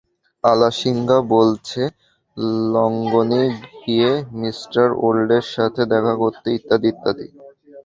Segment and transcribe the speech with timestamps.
[0.43, 1.81] আলাসিঙ্গা বলছে,
[2.73, 3.43] লণ্ডনে
[3.79, 4.49] গিয়ে মি
[5.01, 7.27] ওল্ডের সঙ্গে দেখা করতে, ইত্যাদি ইত্যাদি।